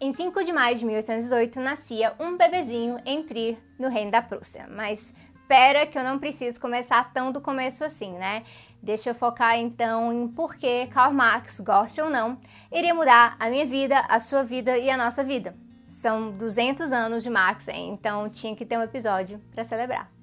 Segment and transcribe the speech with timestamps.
[0.00, 4.66] Em 5 de maio de 1818 nascia um bebezinho em Trier, no Reino da Prússia.
[4.68, 8.42] Mas espera que eu não preciso começar tão do começo assim, né?
[8.82, 12.38] Deixa eu focar então em por que Karl Marx, goste ou não,
[12.72, 15.54] iria mudar a minha vida, a sua vida e a nossa vida.
[15.88, 20.13] São 200 anos de Marx, então tinha que ter um episódio para celebrar.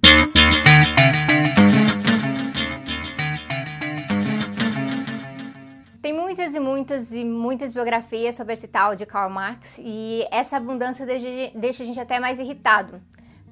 [6.11, 10.57] Tem muitas e muitas e muitas biografias sobre esse tal de Karl Marx e essa
[10.57, 13.01] abundância deixa a gente até mais irritado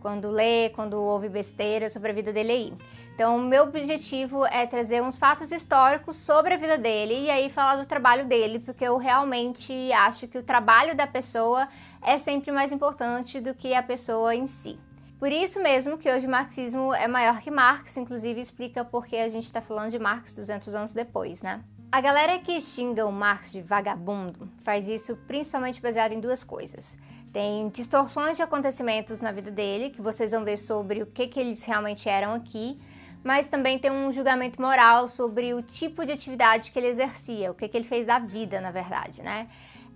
[0.02, 2.74] quando lê, quando ouve besteira sobre a vida dele aí.
[3.16, 7.78] Então, meu objetivo é trazer uns fatos históricos sobre a vida dele e aí falar
[7.78, 11.66] do trabalho dele, porque eu realmente acho que o trabalho da pessoa
[12.02, 14.78] é sempre mais importante do que a pessoa em si.
[15.18, 19.16] Por isso mesmo que hoje o marxismo é maior que Marx, inclusive explica por que
[19.16, 21.64] a gente está falando de Marx 200 anos depois, né?
[21.92, 26.96] A galera que xinga o Marx de vagabundo faz isso principalmente baseado em duas coisas.
[27.34, 31.40] Tem distorções de acontecimentos na vida dele, que vocês vão ver sobre o que, que
[31.40, 32.80] eles realmente eram aqui,
[33.24, 37.56] mas também tem um julgamento moral sobre o tipo de atividade que ele exercia, o
[37.56, 39.48] que, que ele fez da vida, na verdade, né?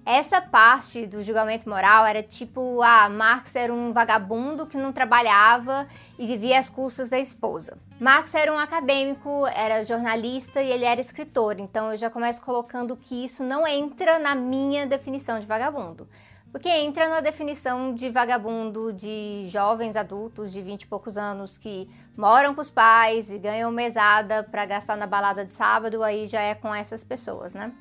[0.05, 5.87] Essa parte do julgamento moral era tipo, ah, Marx era um vagabundo que não trabalhava
[6.19, 7.77] e vivia às custas da esposa.
[8.01, 12.97] Marx era um acadêmico, era jornalista e ele era escritor, então eu já começo colocando
[12.97, 16.05] que isso não entra na minha definição de vagabundo.
[16.51, 21.89] Porque entra na definição de vagabundo de jovens adultos de 20 e poucos anos que
[22.15, 26.41] moram com os pais e ganham mesada para gastar na balada de sábado, aí já
[26.41, 27.73] é com essas pessoas, né?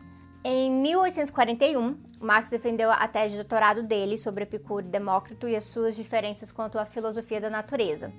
[0.45, 5.63] Em 1841, Marx defendeu a tese de doutorado dele sobre Epicuro e Demócrito e as
[5.63, 8.13] suas diferenças quanto à filosofia da natureza.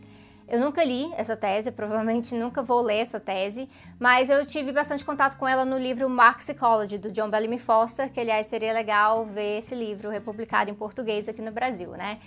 [0.47, 5.03] Eu nunca li essa tese, provavelmente nunca vou ler essa tese, mas eu tive bastante
[5.03, 9.59] contato com ela no livro Marxicology, do John Bellamy Foster, que aliás seria legal ver
[9.59, 12.19] esse livro republicado em português aqui no Brasil, né?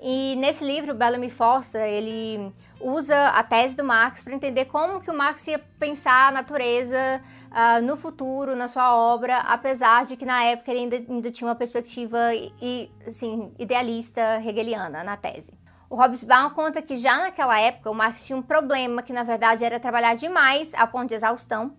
[0.00, 5.10] E nesse livro, Bellamy Foster, ele usa a tese do Marx para entender como que
[5.10, 10.24] o Marx ia pensar a natureza uh, no futuro, na sua obra, apesar de que
[10.24, 15.52] na época ele ainda, ainda tinha uma perspectiva e, assim, idealista hegeliana na tese.
[15.88, 19.64] O Hobsbawm conta que já naquela época o Marx tinha um problema que na verdade
[19.64, 21.76] era trabalhar demais a ponto de exaustão,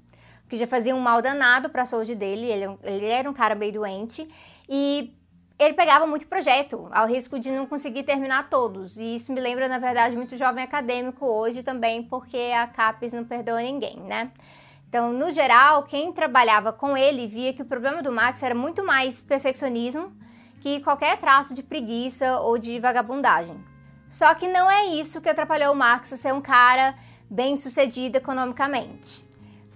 [0.50, 3.56] que já fazia um mal danado para a saúde dele, ele, ele era um cara
[3.56, 4.28] meio doente,
[4.68, 5.16] e
[5.62, 8.98] ele pegava muito projeto, ao risco de não conseguir terminar todos.
[8.98, 13.24] E isso me lembra, na verdade, muito jovem acadêmico hoje também, porque a CAPES não
[13.24, 14.32] perdoa ninguém, né?
[14.90, 18.84] Então, no geral, quem trabalhava com ele via que o problema do Max era muito
[18.84, 20.12] mais perfeccionismo
[20.62, 23.64] que qualquer traço de preguiça ou de vagabundagem.
[24.10, 26.96] Só que não é isso que atrapalhou o Max a ser um cara
[27.30, 29.24] bem sucedido economicamente.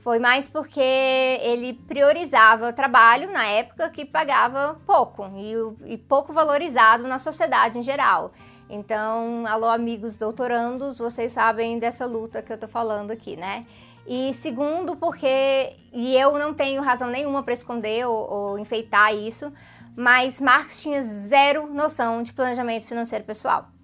[0.05, 6.31] Foi mais porque ele priorizava o trabalho na época que pagava pouco e, e pouco
[6.31, 8.31] valorizado na sociedade em geral.
[8.69, 13.65] Então, alô amigos doutorandos, vocês sabem dessa luta que eu tô falando aqui, né?
[14.05, 19.51] E segundo, porque, e eu não tenho razão nenhuma para esconder ou, ou enfeitar isso,
[19.97, 23.74] mas Marx tinha zero noção de planejamento financeiro pessoal.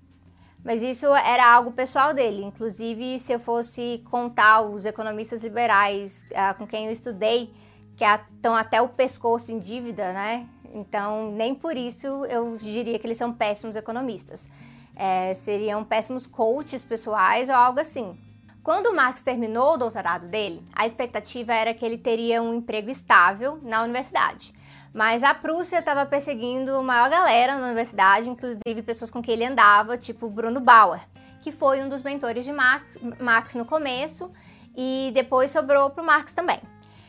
[0.64, 2.44] Mas isso era algo pessoal dele.
[2.44, 7.52] Inclusive, se eu fosse contar os economistas liberais uh, com quem eu estudei,
[7.98, 10.48] que estão até o pescoço em dívida, né?
[10.74, 14.48] Então, nem por isso eu diria que eles são péssimos economistas.
[14.96, 18.18] É, seriam péssimos coaches pessoais ou algo assim.
[18.64, 22.92] Quando o Marx terminou o doutorado dele, a expectativa era que ele teria um emprego
[22.92, 24.54] estável na universidade.
[24.94, 29.46] Mas a Prússia estava perseguindo a maior galera na universidade, inclusive pessoas com quem ele
[29.46, 31.00] andava, tipo Bruno Bauer,
[31.42, 32.86] que foi um dos mentores de Marx,
[33.20, 34.32] Marx no começo
[34.76, 36.60] e depois sobrou para o Marx também.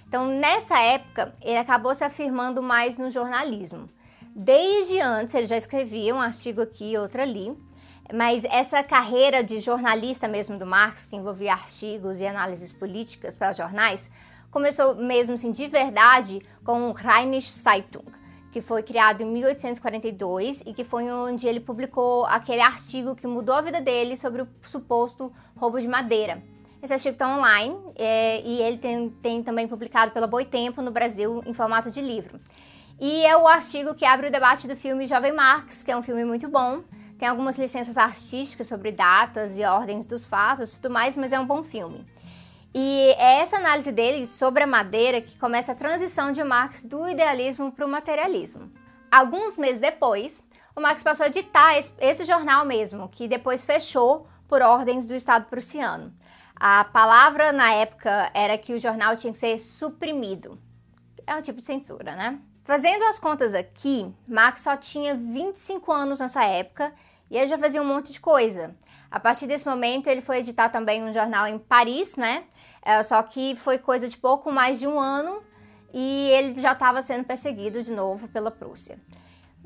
[0.07, 3.89] Então, nessa época, ele acabou se afirmando mais no jornalismo.
[4.35, 7.57] Desde antes, ele já escrevia um artigo aqui e outro ali,
[8.15, 13.53] mas essa carreira de jornalista mesmo do Marx, que envolvia artigos e análises políticas para
[13.53, 14.11] jornais,
[14.53, 18.05] começou mesmo assim de verdade com Rheinische Zeitung,
[18.53, 23.55] que foi criado em 1842 e que foi onde ele publicou aquele artigo que mudou
[23.55, 26.43] a vida dele sobre o suposto roubo de madeira.
[26.83, 31.43] Esse artigo está online é, e ele tem, tem também publicado pela Boitempo no Brasil
[31.47, 32.39] em formato de livro.
[33.01, 36.03] E é o artigo que abre o debate do filme Jovem Marx, que é um
[36.03, 36.83] filme muito bom,
[37.19, 41.41] tem algumas licenças artísticas sobre datas e ordens dos fatos e tudo mais, mas é
[41.41, 42.05] um bom filme.
[42.75, 47.07] E é essa análise dele sobre a madeira que começa a transição de Marx do
[47.07, 48.73] idealismo para o materialismo.
[49.11, 50.43] Alguns meses depois,
[50.75, 55.45] o Marx passou a editar esse jornal mesmo, que depois fechou por ordens do Estado
[55.47, 56.15] prussiano.
[56.57, 60.59] A palavra na época era que o jornal tinha que ser suprimido.
[61.27, 62.39] É um tipo de censura, né?
[62.65, 66.93] Fazendo as contas aqui, Max só tinha 25 anos nessa época
[67.31, 68.75] e ele já fazia um monte de coisa.
[69.13, 72.45] A partir desse momento, ele foi editar também um jornal em Paris, né?
[72.83, 75.43] É, só que foi coisa de pouco mais de um ano
[75.93, 78.99] e ele já estava sendo perseguido de novo pela Prússia.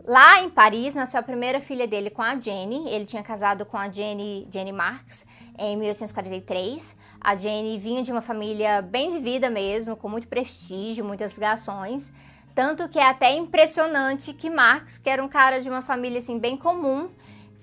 [0.05, 2.89] Lá em Paris, nasceu a primeira filha dele com a Jenny.
[2.89, 5.25] Ele tinha casado com a Jenny, Jenny Marx
[5.57, 6.97] em 1843.
[7.21, 12.13] A Jenny vinha de uma família bem de vida mesmo, com muito prestígio, muitas ligações.
[12.53, 16.37] Tanto que é até impressionante que Marx, que era um cara de uma família assim
[16.37, 17.11] bem comum,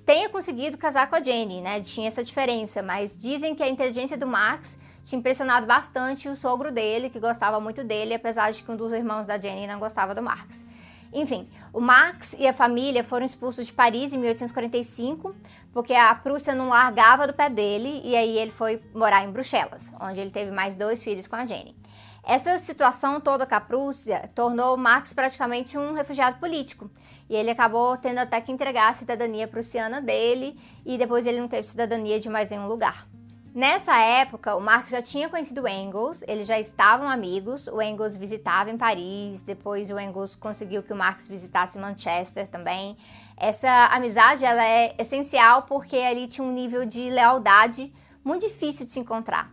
[0.06, 1.82] tenha conseguido casar com a Jenny, né?
[1.82, 6.72] Tinha essa diferença, mas dizem que a inteligência do Marx tinha impressionado bastante o sogro
[6.72, 10.16] dele, que gostava muito dele, apesar de que um dos irmãos da Jenny não gostava
[10.16, 10.66] do Marx.
[11.14, 15.36] Enfim, o Marx e a família foram expulsos de Paris em 1845,
[15.72, 19.94] porque a Prússia não largava do pé dele, e aí ele foi morar em Bruxelas,
[20.00, 21.76] onde ele teve mais dois filhos com a Jenny.
[22.26, 26.90] Essa situação toda com a Prússia tornou Marx praticamente um refugiado político,
[27.30, 31.50] e ele acabou tendo até que entregar a cidadania prussiana dele, e depois ele não
[31.50, 33.06] teve cidadania de mais nenhum lugar.
[33.54, 37.68] Nessa época, o Marx já tinha conhecido Engels, eles já estavam amigos.
[37.68, 42.98] O Engels visitava em Paris, depois o Engels conseguiu que o Marx visitasse Manchester também.
[43.38, 47.94] Essa amizade ela é essencial porque ali tinha um nível de lealdade
[48.26, 49.52] muito difícil de se encontrar.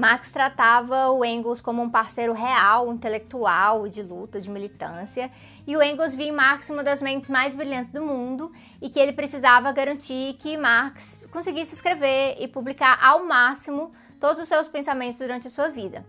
[0.00, 5.30] Marx tratava o Engels como um parceiro real, intelectual, de luta, de militância,
[5.66, 8.50] e o Engels via em Marx uma das mentes mais brilhantes do mundo
[8.80, 14.48] e que ele precisava garantir que Marx conseguisse escrever e publicar ao máximo todos os
[14.48, 16.02] seus pensamentos durante a sua vida.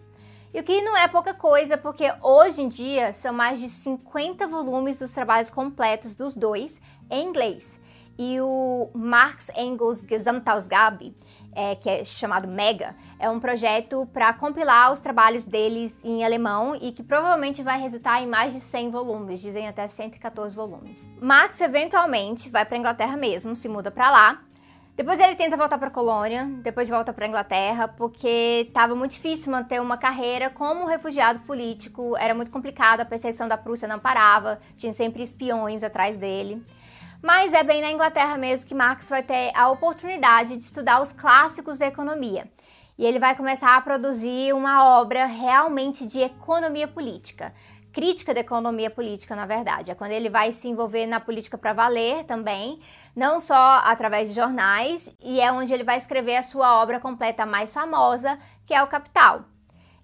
[0.53, 4.47] E o que não é pouca coisa, porque hoje em dia são mais de 50
[4.47, 6.79] volumes dos trabalhos completos dos dois
[7.09, 7.77] em inglês.
[8.17, 11.13] E o Marx Engels Gesamtausgabe,
[11.53, 16.75] é, que é chamado Mega, é um projeto para compilar os trabalhos deles em alemão
[16.75, 21.07] e que provavelmente vai resultar em mais de 100 volumes, dizem até 114 volumes.
[21.19, 24.41] Marx eventualmente vai para Inglaterra mesmo, se muda para lá
[24.95, 29.51] depois ele tenta voltar para a colônia, depois volta para Inglaterra, porque estava muito difícil
[29.51, 34.59] manter uma carreira como refugiado político, era muito complicado, a perseguição da Prússia não parava,
[34.77, 36.61] tinha sempre espiões atrás dele.
[37.21, 41.13] Mas é bem na Inglaterra mesmo que Marx vai ter a oportunidade de estudar os
[41.13, 42.49] clássicos da economia.
[42.97, 47.53] E ele vai começar a produzir uma obra realmente de economia política
[47.91, 49.91] crítica da economia política, na verdade.
[49.91, 52.79] É quando ele vai se envolver na política para valer também,
[53.15, 57.45] não só através de jornais, e é onde ele vai escrever a sua obra completa
[57.45, 59.45] mais famosa, que é o Capital.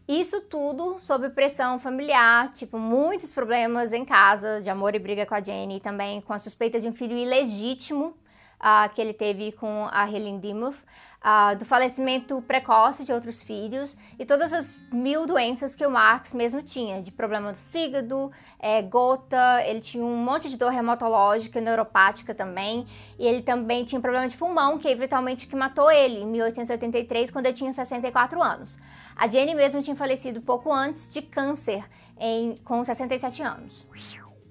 [0.07, 5.35] Isso tudo sob pressão familiar, tipo, muitos problemas em casa, de amor e briga com
[5.35, 8.15] a Jenny, e também com a suspeita de um filho ilegítimo
[8.57, 10.77] uh, que ele teve com a Helen Dimmoff,
[11.21, 16.33] uh, do falecimento precoce de outros filhos e todas as mil doenças que o Marx
[16.33, 21.61] mesmo tinha, de problema do fígado, é, gota, ele tinha um monte de dor reumatológica,
[21.61, 22.87] neuropática também,
[23.19, 27.47] e ele também tinha problema de pulmão, que eventualmente que matou ele em 1883, quando
[27.47, 28.77] ele tinha 64 anos.
[29.17, 31.83] A Jenny mesmo tinha falecido pouco antes de câncer,
[32.19, 33.83] em, com 67 anos.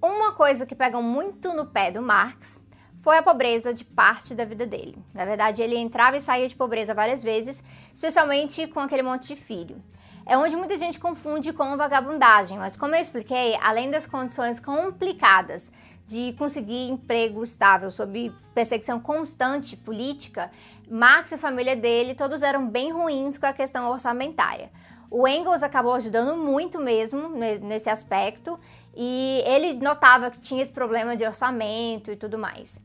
[0.02, 2.60] Uma coisa que pega muito no pé do Marx
[3.00, 4.98] foi a pobreza de parte da vida dele.
[5.14, 7.62] Na verdade, ele entrava e saía de pobreza várias vezes,
[7.94, 9.80] especialmente com aquele monte de filho.
[10.26, 15.70] É onde muita gente confunde com vagabundagem, mas como eu expliquei, além das condições complicadas
[16.06, 20.50] de conseguir emprego estável sob perseguição constante política,
[20.88, 24.70] Marx e a família dele todos eram bem ruins com a questão orçamentária.
[25.10, 28.58] O Engels acabou ajudando muito mesmo nesse aspecto
[28.94, 32.80] e ele notava que tinha esse problema de orçamento e tudo mais.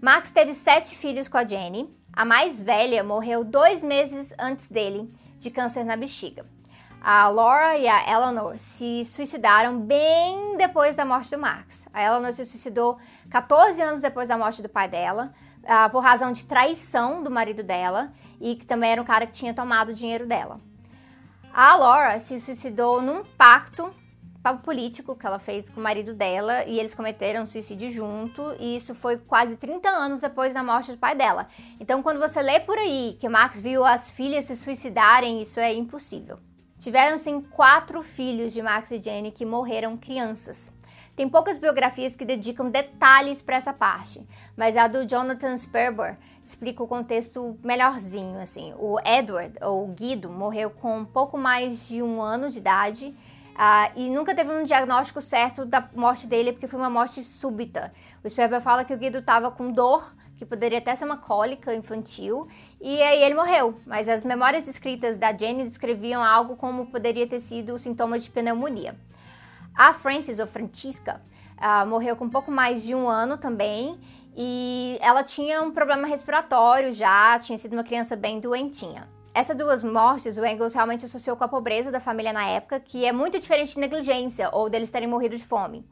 [0.00, 1.88] Max teve sete filhos com a Jenny.
[2.12, 6.44] A mais velha morreu dois meses antes dele, de câncer na bexiga.
[7.06, 11.86] A Laura e a Eleanor se suicidaram bem depois da morte do Max.
[11.92, 12.96] A Eleanor se suicidou
[13.28, 15.30] 14 anos depois da morte do pai dela,
[15.64, 19.34] uh, por razão de traição do marido dela e que também era um cara que
[19.34, 20.58] tinha tomado o dinheiro dela.
[21.52, 23.90] A Laura se suicidou num pacto
[24.62, 28.94] político que ela fez com o marido dela e eles cometeram suicídio junto, e isso
[28.94, 31.48] foi quase 30 anos depois da morte do pai dela.
[31.78, 35.74] Então, quando você lê por aí que Max viu as filhas se suicidarem, isso é
[35.74, 36.38] impossível.
[36.84, 40.70] Tiveram sim quatro filhos de Max e Jenny que morreram crianças.
[41.16, 44.22] Tem poucas biografias que dedicam detalhes para essa parte,
[44.54, 48.74] mas a do Jonathan Sperber explica o contexto melhorzinho, assim.
[48.76, 53.16] O Edward, ou Guido, morreu com pouco mais de um ano de idade
[53.54, 57.92] Uh, e nunca teve um diagnóstico certo da morte dele, porque foi uma morte súbita.
[58.24, 61.74] O Sperber fala que o Guido estava com dor, que poderia até ser uma cólica
[61.74, 62.48] infantil,
[62.80, 63.80] e aí ele morreu.
[63.86, 68.96] Mas as memórias escritas da Jenny descreviam algo como poderia ter sido sintomas de pneumonia.
[69.74, 71.20] A Frances, ou Francisca,
[71.58, 73.98] uh, morreu com pouco mais de um ano também,
[74.36, 79.08] e ela tinha um problema respiratório já, tinha sido uma criança bem doentinha.
[79.32, 83.04] Essas duas mortes o Engels realmente associou com a pobreza da família na época, que
[83.04, 85.84] é muito diferente de negligência ou deles terem morrido de fome.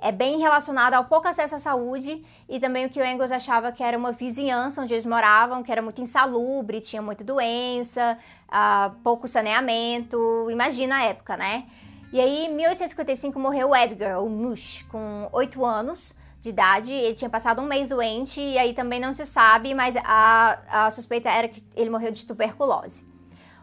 [0.00, 3.72] É bem relacionado ao pouco acesso à saúde e também o que o Engels achava
[3.72, 8.16] que era uma vizinhança onde eles moravam, que era muito insalubre, tinha muita doença,
[8.48, 10.48] uh, pouco saneamento.
[10.50, 11.64] Imagina a época, né?
[12.12, 16.92] E aí, em 1855, morreu Edgar, ou Mush, com 8 anos de idade.
[16.92, 20.90] Ele tinha passado um mês doente e aí também não se sabe, mas a, a
[20.90, 23.04] suspeita era que ele morreu de tuberculose.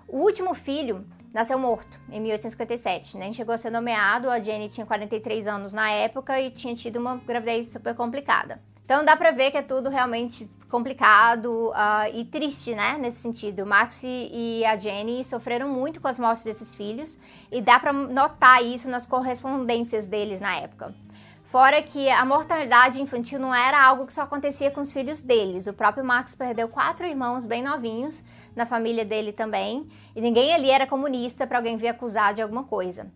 [0.08, 3.34] O último filho nasceu morto em 1857, nem né?
[3.34, 4.30] chegou a ser nomeado.
[4.30, 8.62] A Jenny tinha 43 anos na época e tinha tido uma gravidez super complicada.
[8.86, 12.98] Então dá pra ver que é tudo realmente complicado uh, e triste, né?
[12.98, 13.66] Nesse sentido.
[13.66, 17.20] Max e a Jenny sofreram muito com as mortes desses filhos
[17.52, 20.96] e dá pra notar isso nas correspondências deles na época.
[21.44, 25.68] Fora que a mortalidade infantil não era algo que só acontecia com os filhos deles.
[25.68, 28.24] O próprio Max perdeu quatro irmãos bem novinhos,
[28.56, 32.64] na família dele também, e ninguém ali era comunista para alguém vir acusar de alguma
[32.64, 33.12] coisa.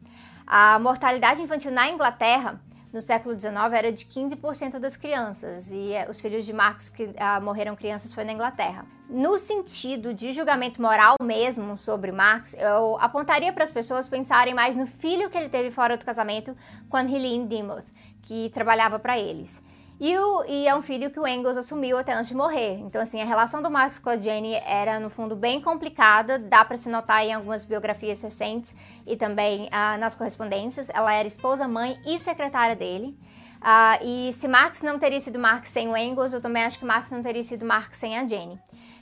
[0.45, 2.59] A mortalidade infantil na Inglaterra
[2.91, 7.11] no século XIX era de 15% das crianças e eh, os filhos de Marx que
[7.17, 8.85] ah, morreram crianças foi na Inglaterra.
[9.07, 14.75] No sentido de julgamento moral mesmo sobre Marx, eu apontaria para as pessoas pensarem mais
[14.75, 16.57] no filho que ele teve fora do casamento
[16.89, 17.85] com Helene Demuth,
[18.23, 19.61] que trabalhava para eles.
[19.99, 22.75] E, o, e, é um filho que o Engels assumiu até antes de morrer.
[22.79, 26.39] Então, assim, a relação do Marx com a Jenny era, no fundo, bem complicada.
[26.39, 28.73] Dá para se notar em algumas biografias recentes
[29.05, 30.89] e também ah, nas correspondências.
[30.89, 33.17] Ela era esposa, mãe e secretária dele.
[33.61, 36.85] Ah, e se Marx não teria sido Marx sem o Engels, eu também acho que
[36.85, 38.57] Marx não teria sido Marx sem a Jenny.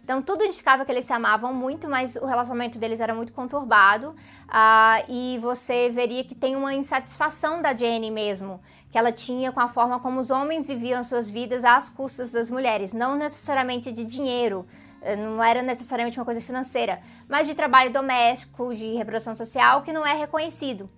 [0.07, 4.11] Então, tudo indicava que eles se amavam muito, mas o relacionamento deles era muito conturbado.
[4.47, 9.59] Uh, e você veria que tem uma insatisfação da Jenny mesmo, que ela tinha com
[9.59, 14.05] a forma como os homens viviam suas vidas às custas das mulheres, não necessariamente de
[14.05, 14.65] dinheiro,
[15.01, 19.91] eh, não era necessariamente uma coisa financeira, mas de trabalho doméstico, de reprodução social, que
[19.91, 20.89] não é reconhecido.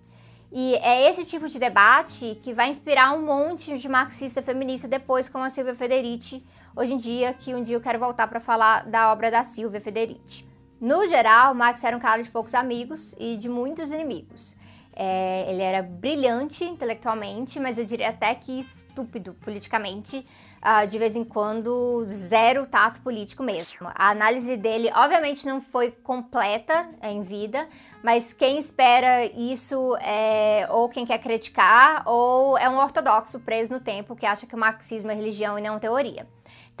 [0.52, 5.28] E é esse tipo de debate que vai inspirar um monte de marxista feminista depois,
[5.28, 8.86] como a Silvia Federici, hoje em dia, que um dia eu quero voltar para falar
[8.86, 10.44] da obra da Silvia Federici.
[10.80, 14.54] No geral, Marx era um cara de poucos amigos e de muitos inimigos.
[14.94, 20.26] É, ele era brilhante intelectualmente, mas eu diria até que estúpido politicamente.
[20.60, 23.88] Uh, de vez em quando, zero tato político mesmo.
[23.94, 27.66] A análise dele, obviamente, não foi completa em vida,
[28.02, 33.80] mas quem espera isso é ou quem quer criticar ou é um ortodoxo preso no
[33.80, 36.26] tempo que acha que o marxismo é religião e não teoria.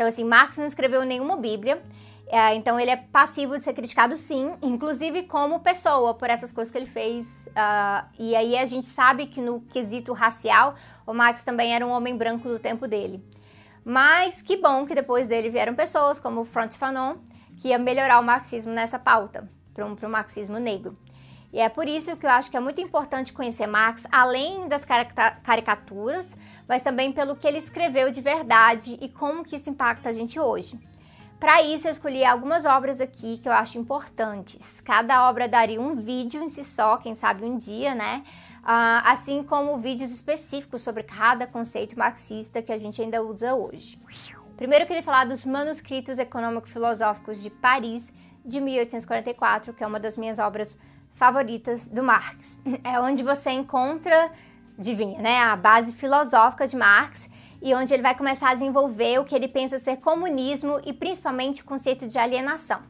[0.00, 1.82] Então, assim, Marx não escreveu nenhuma Bíblia,
[2.26, 6.72] é, então ele é passivo de ser criticado sim, inclusive como pessoa, por essas coisas
[6.72, 7.46] que ele fez.
[7.48, 10.74] Uh, e aí a gente sabe que no quesito racial,
[11.06, 13.22] o Marx também era um homem branco do tempo dele.
[13.84, 17.16] Mas que bom que depois dele vieram pessoas como Franz Fanon,
[17.60, 20.96] que ia melhorar o marxismo nessa pauta, para o marxismo negro.
[21.52, 24.86] E é por isso que eu acho que é muito importante conhecer Marx, além das
[25.42, 26.26] caricaturas,
[26.70, 30.38] mas também pelo que ele escreveu de verdade e como que isso impacta a gente
[30.38, 30.78] hoje.
[31.40, 34.80] Para isso, eu escolhi algumas obras aqui que eu acho importantes.
[34.82, 38.22] Cada obra daria um vídeo em si só, quem sabe um dia, né?
[38.60, 43.98] Uh, assim como vídeos específicos sobre cada conceito marxista que a gente ainda usa hoje.
[44.56, 48.12] Primeiro, eu queria falar dos Manuscritos Econômico-Filosóficos de Paris,
[48.44, 50.78] de 1844, que é uma das minhas obras
[51.14, 52.60] favoritas do Marx.
[52.84, 54.30] É onde você encontra
[54.80, 55.38] adivinha, né?
[55.38, 57.28] A base filosófica de Marx
[57.62, 61.62] e onde ele vai começar a desenvolver o que ele pensa ser comunismo e principalmente
[61.62, 62.80] o conceito de alienação.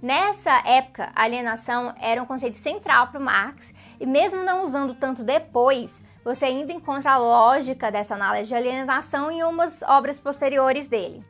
[0.00, 6.02] Nessa época, alienação era um conceito central para Marx e mesmo não usando tanto depois,
[6.24, 11.24] você ainda encontra a lógica dessa análise de alienação em umas obras posteriores dele.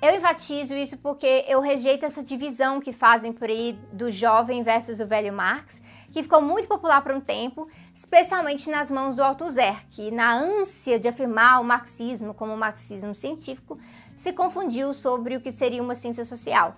[0.00, 5.00] Eu enfatizo isso porque eu rejeito essa divisão que fazem por aí do jovem versus
[5.00, 7.68] o velho Marx, que ficou muito popular por um tempo,
[7.98, 13.76] especialmente nas mãos do Althusser, que na ânsia de afirmar o marxismo como marxismo científico,
[14.16, 16.76] se confundiu sobre o que seria uma ciência social.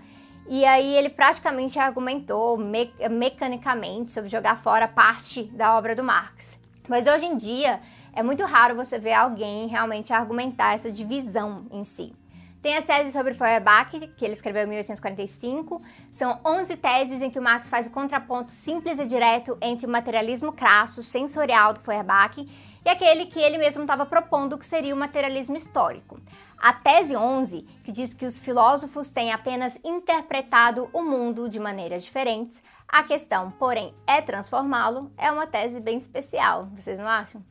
[0.49, 6.59] E aí ele praticamente argumentou me mecanicamente sobre jogar fora parte da obra do Marx.
[6.89, 7.81] Mas hoje em dia
[8.15, 12.15] é muito raro você ver alguém realmente argumentar essa divisão em si.
[12.62, 15.81] Tem a tese sobre Feuerbach, que ele escreveu em 1845.
[16.12, 19.88] São 11 teses em que o Marx faz o contraponto simples e direto entre o
[19.88, 22.47] materialismo crasso, sensorial do Feuerbach
[22.85, 26.21] e aquele que ele mesmo estava propondo que seria o materialismo histórico.
[26.59, 32.05] A tese 11, que diz que os filósofos têm apenas interpretado o mundo de maneiras
[32.05, 37.43] diferentes, a questão, porém, é transformá-lo, é uma tese bem especial, vocês não acham?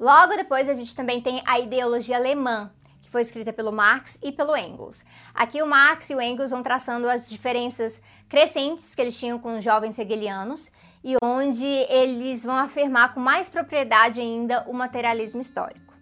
[0.00, 2.72] Logo depois a gente também tem a ideologia alemã,
[3.08, 5.02] que foi escrita pelo Marx e pelo Engels.
[5.34, 7.98] Aqui o Marx e o Engels vão traçando as diferenças
[8.28, 10.70] crescentes que eles tinham com os jovens hegelianos
[11.02, 15.94] e onde eles vão afirmar com mais propriedade ainda o materialismo histórico.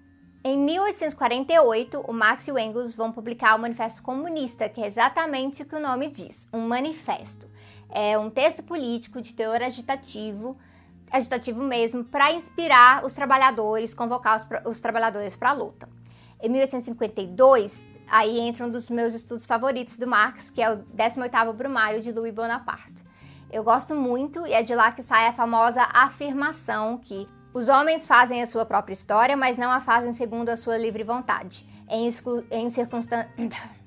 [0.43, 5.63] Em 1848, o Marx e o Engels vão publicar o Manifesto Comunista, que é exatamente
[5.63, 7.49] o que o nome diz, um manifesto.
[7.89, 10.59] É um texto político de teor agitativo,
[11.09, 15.96] agitativo mesmo, para inspirar os trabalhadores, convocar os, os trabalhadores para a luta.
[16.41, 21.53] Em 1852, aí entra um dos meus estudos favoritos do Marx, que é o 18º
[21.55, 23.05] Brumário de Louis Bonaparte.
[23.51, 28.07] Eu gosto muito e é de lá que sai a famosa afirmação que os homens
[28.07, 31.67] fazem a sua própria história, mas não a fazem segundo a sua livre vontade.
[31.89, 32.09] Em,
[32.51, 33.33] em circunstâncias.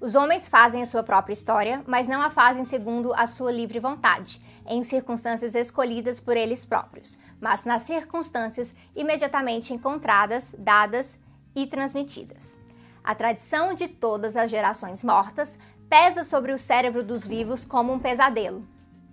[0.00, 3.80] Os homens fazem a sua própria história, mas não a fazem segundo a sua livre
[3.80, 11.18] vontade, em circunstâncias escolhidas por eles próprios, mas nas circunstâncias imediatamente encontradas, dadas
[11.56, 12.56] e transmitidas.
[13.02, 15.58] A tradição de todas as gerações mortas
[15.88, 18.66] pesa sobre o cérebro dos vivos como um pesadelo.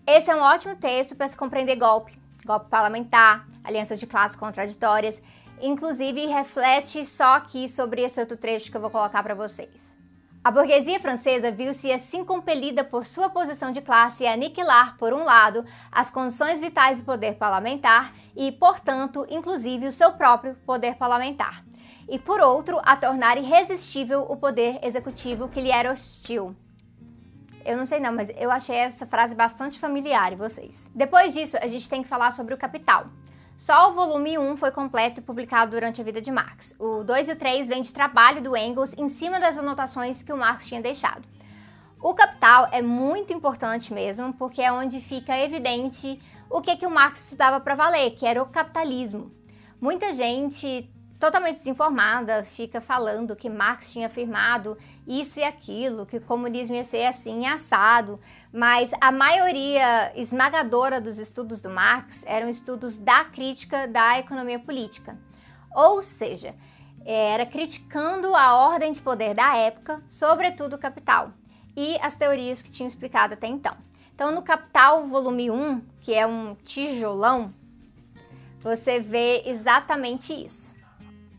[0.06, 5.22] Esse é um ótimo texto para se compreender golpe, golpe parlamentar, alianças de classes contraditórias,
[5.62, 9.94] inclusive reflete só aqui sobre esse outro trecho que eu vou colocar para vocês.
[10.44, 15.24] A burguesia francesa viu-se assim compelida por sua posição de classe a aniquilar, por um
[15.24, 21.64] lado, as condições vitais do poder parlamentar e, portanto, inclusive o seu próprio poder parlamentar
[22.10, 26.56] e, por outro, a tornar irresistível o poder executivo que lhe era hostil.
[27.66, 30.90] Eu não sei não, mas eu achei essa frase bastante familiar, e vocês?
[30.94, 33.08] Depois disso, a gente tem que falar sobre o Capital.
[33.58, 36.76] Só o volume 1 foi completo e publicado durante a vida de Marx.
[36.78, 40.34] O 2 e o 3 vêm de trabalho do Engels em cima das anotações que
[40.34, 41.24] o Marx tinha deixado.
[42.02, 46.92] O Capital é muito importante mesmo, porque é onde fica evidente o que, que o
[46.92, 49.32] Marx estudava para valer, que era o capitalismo.
[49.80, 50.93] Muita gente
[51.24, 54.77] totalmente desinformada, fica falando que Marx tinha afirmado
[55.08, 58.19] isso e aquilo, que o comunismo ia ser assim assado,
[58.52, 65.17] mas a maioria esmagadora dos estudos do Marx eram estudos da crítica da economia política.
[65.74, 66.54] Ou seja,
[67.06, 71.32] era criticando a ordem de poder da época, sobretudo o capital,
[71.74, 73.78] e as teorias que tinham explicado até então.
[74.13, 77.50] Então, no Capital, volume 1, que é um tijolão,
[78.60, 80.73] você vê exatamente isso.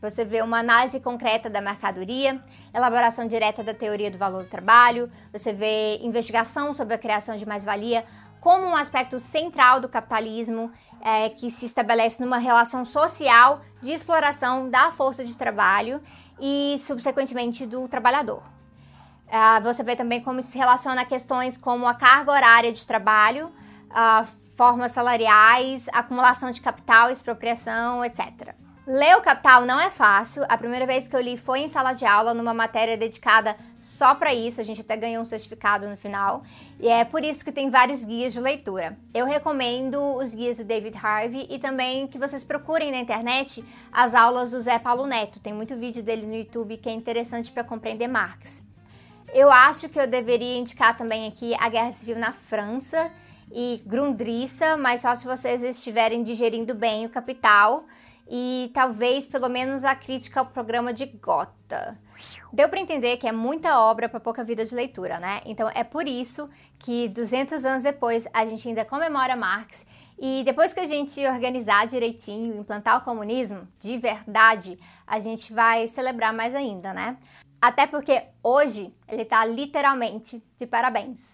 [0.05, 2.39] Você vê uma análise concreta da mercadoria,
[2.75, 7.47] elaboração direta da teoria do valor do trabalho, você vê investigação sobre a criação de
[7.47, 8.05] mais-valia
[8.39, 14.69] como um aspecto central do capitalismo é, que se estabelece numa relação social de exploração
[14.69, 16.03] da força de trabalho
[16.39, 18.43] e, subsequentemente, do trabalhador.
[19.27, 23.51] É, você vê também como se relaciona a questões como a carga horária de trabalho,
[24.55, 28.55] formas salariais, acumulação de capital, expropriação, etc.
[28.87, 30.45] Ler o Capital não é fácil.
[30.47, 34.15] A primeira vez que eu li foi em sala de aula, numa matéria dedicada só
[34.15, 34.61] para isso.
[34.61, 36.43] A gente até ganhou um certificado no final.
[36.79, 38.99] E é por isso que tem vários guias de leitura.
[39.15, 44.15] Eu recomendo os guias do David Harvey e também que vocês procurem na internet as
[44.15, 45.41] aulas do Zé Paulo Neto.
[45.41, 48.63] Tem muito vídeo dele no YouTube que é interessante para compreender Marx.
[49.33, 53.11] Eu acho que eu deveria indicar também aqui a Guerra Civil na França
[53.51, 57.87] e Grundrissa, mas só se vocês estiverem digerindo bem o Capital
[58.29, 61.99] e talvez pelo menos a crítica ao programa de Gotha.
[62.53, 65.41] Deu para entender que é muita obra para pouca vida de leitura, né?
[65.45, 69.85] Então é por isso que 200 anos depois a gente ainda comemora Marx
[70.19, 75.87] e depois que a gente organizar direitinho, implantar o comunismo de verdade, a gente vai
[75.89, 77.17] celebrar mais ainda, né?
[77.61, 81.34] Até porque hoje ele está literalmente de parabéns.